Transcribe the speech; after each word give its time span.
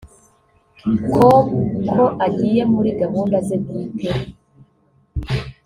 com 1.13 1.45
ko 1.93 2.03
agiye 2.25 2.61
muri 2.73 2.89
gahunda 3.01 3.35
ze 3.47 3.55
bwite 3.61 4.09